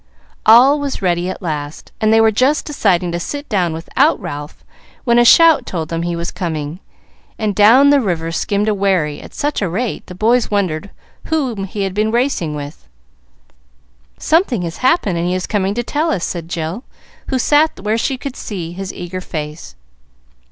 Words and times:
All 0.47 0.79
was 0.79 1.03
ready 1.03 1.29
at 1.29 1.43
last, 1.43 1.91
and 2.01 2.11
they 2.11 2.19
were 2.19 2.31
just 2.31 2.65
deciding 2.65 3.11
to 3.11 3.19
sit 3.19 3.47
down 3.47 3.71
without 3.71 4.19
Ralph, 4.19 4.65
when 5.03 5.19
a 5.19 5.23
shout 5.23 5.63
told 5.67 5.89
them 5.89 6.01
he 6.01 6.15
was 6.15 6.31
coming, 6.31 6.79
and 7.37 7.53
down 7.53 7.91
the 7.91 8.01
river 8.01 8.31
skimmed 8.31 8.67
a 8.67 8.73
wherry 8.73 9.21
at 9.21 9.35
such 9.35 9.61
a 9.61 9.69
rate 9.69 10.07
the 10.07 10.15
boys 10.15 10.49
wondered 10.49 10.89
whom 11.25 11.65
he 11.65 11.83
had 11.83 11.93
been 11.93 12.09
racing 12.09 12.55
with. 12.55 12.89
"Something 14.17 14.63
has 14.63 14.77
happened, 14.77 15.19
and 15.19 15.27
he 15.27 15.35
is 15.35 15.45
coming 15.45 15.75
to 15.75 15.83
tell 15.83 16.09
us," 16.09 16.23
said 16.25 16.49
Jill, 16.49 16.83
who 17.27 17.37
sat 17.37 17.79
where 17.79 17.95
she 17.95 18.17
could 18.17 18.35
see 18.35 18.71
his 18.71 18.91
eager 18.91 19.21
face. 19.21 19.75